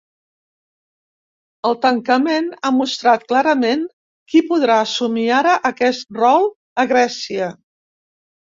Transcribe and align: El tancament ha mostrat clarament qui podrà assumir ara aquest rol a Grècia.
El 1.71 1.75
tancament 1.83 2.47
ha 2.63 2.71
mostrat 2.77 3.27
clarament 3.33 3.83
qui 4.33 4.43
podrà 4.49 4.79
assumir 4.87 5.29
ara 5.43 5.55
aquest 5.71 6.19
rol 6.25 6.51
a 6.83 6.89
Grècia. 6.95 7.53